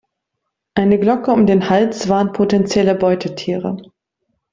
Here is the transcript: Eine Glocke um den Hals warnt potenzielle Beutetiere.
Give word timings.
Eine 0.73 0.97
Glocke 0.97 1.29
um 1.31 1.45
den 1.45 1.69
Hals 1.69 2.09
warnt 2.09 2.33
potenzielle 2.33 2.95
Beutetiere. 2.95 3.77